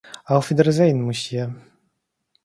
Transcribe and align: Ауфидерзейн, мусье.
Ауфидерзейн, 0.35 1.03
мусье. 1.09 1.45